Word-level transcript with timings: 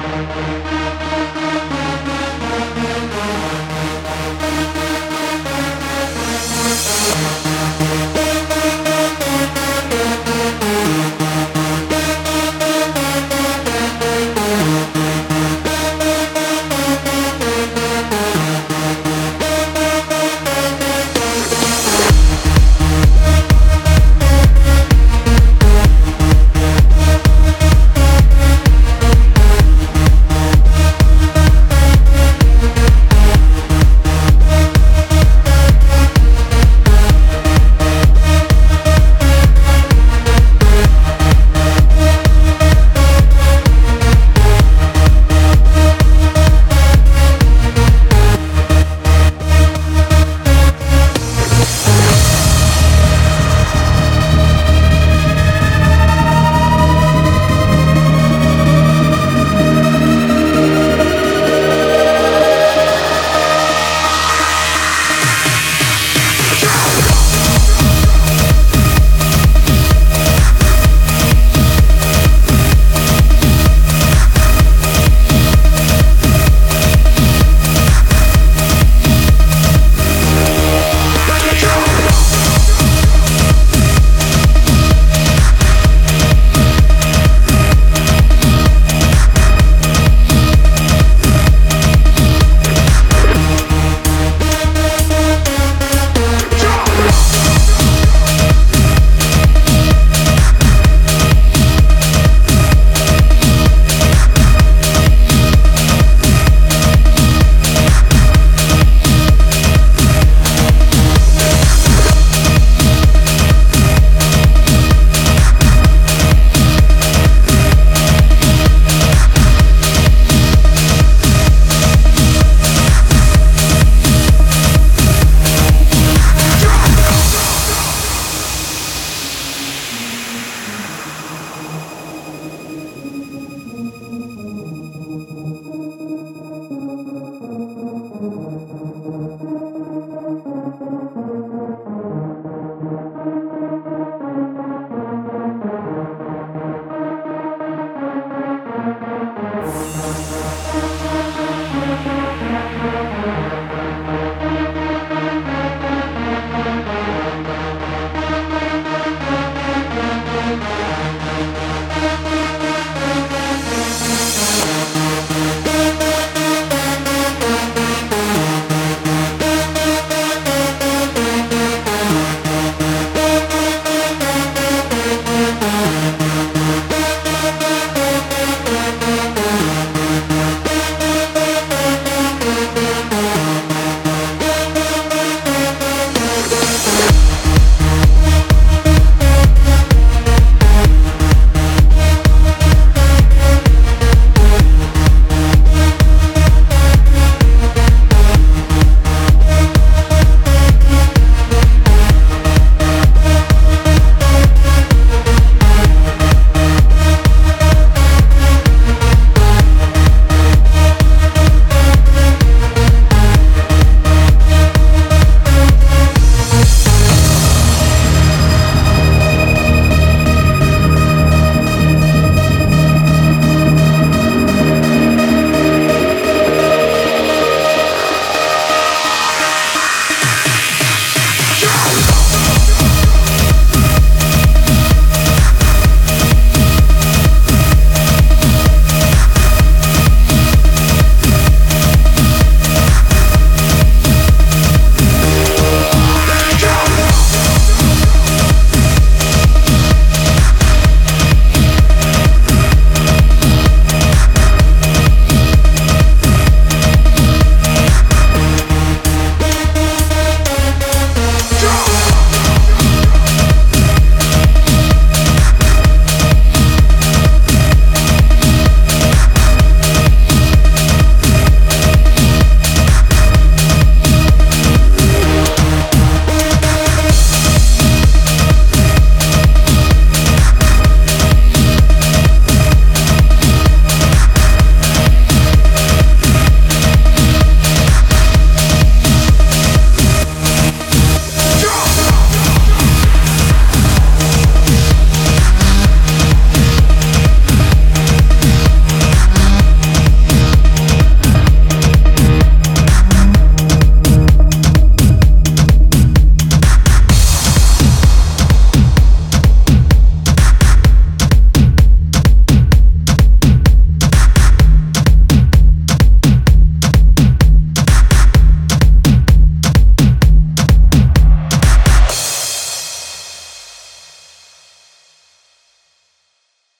Música 0.00 0.87